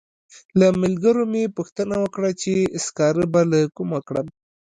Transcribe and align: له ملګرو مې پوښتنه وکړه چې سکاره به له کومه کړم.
له 0.59 0.67
ملګرو 0.81 1.23
مې 1.31 1.43
پوښتنه 1.57 1.95
وکړه 2.03 2.29
چې 2.41 2.53
سکاره 2.85 3.25
به 3.33 3.41
له 3.51 3.59
کومه 3.75 3.99
کړم. 4.07 4.27